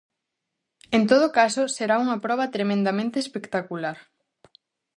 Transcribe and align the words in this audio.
En 0.97 1.03
todo 1.11 1.27
caso 1.39 1.63
será 1.77 1.95
unha 2.03 2.21
proba 2.25 2.51
tremendamente 2.55 3.17
espectacular. 3.25 3.97